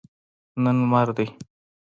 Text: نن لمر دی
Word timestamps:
نن 0.63 0.75
لمر 0.81 1.07
دی 1.17 1.27